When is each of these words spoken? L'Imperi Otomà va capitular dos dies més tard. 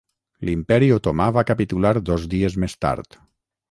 L'Imperi 0.47 0.89
Otomà 0.95 1.29
va 1.37 1.45
capitular 1.51 1.95
dos 2.11 2.29
dies 2.35 2.61
més 2.67 2.79
tard. 2.87 3.25